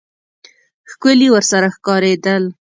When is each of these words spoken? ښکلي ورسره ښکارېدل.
ښکلي 0.91 1.27
ورسره 1.31 1.67
ښکارېدل. 1.75 2.43